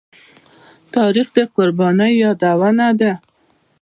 [0.95, 3.11] تاریخ د قربانيو يادونه ده.